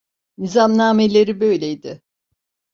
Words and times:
Nizamnameleri 0.37 1.39
böyleydi. 1.39 2.01